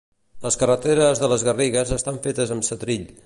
Les 0.45 0.55
carreteres 0.61 1.21
de 1.25 1.29
les 1.35 1.45
Garrigues 1.49 1.93
estan 1.99 2.19
fetes 2.27 2.55
amb 2.57 2.69
setrill. 2.71 3.07